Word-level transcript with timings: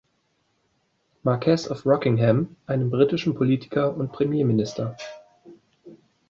Marquess 1.23 1.67
of 1.69 1.85
Rockingham, 1.85 2.55
einem 2.65 2.89
britischen 2.89 3.35
Politiker 3.35 3.95
und 3.95 4.11
Premierminister. 4.11 4.97